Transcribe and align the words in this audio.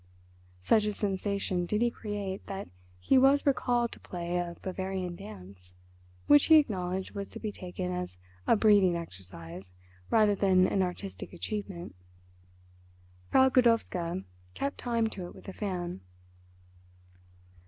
Such 0.63 0.85
a 0.85 0.93
sensation 0.93 1.67
did 1.67 1.83
he 1.83 1.91
create 1.91 2.47
that 2.47 2.67
he 2.99 3.19
was 3.19 3.45
recalled 3.45 3.91
to 3.91 3.99
play 3.99 4.37
a 4.37 4.55
Bavarian 4.63 5.15
dance, 5.15 5.75
which 6.25 6.45
he 6.45 6.55
acknowledged 6.55 7.13
was 7.13 7.29
to 7.29 7.39
be 7.39 7.51
taken 7.51 7.91
as 7.91 8.17
a 8.47 8.55
breathing 8.55 8.95
exercise 8.95 9.71
rather 10.09 10.33
than 10.33 10.65
an 10.65 10.81
artistic 10.81 11.33
achievement. 11.33 11.93
Frau 13.29 13.49
Godowska 13.49 14.23
kept 14.55 14.79
time 14.79 15.05
to 15.09 15.27
it 15.27 15.35
with 15.35 15.47
a 15.47 15.53
fan. 15.53 16.01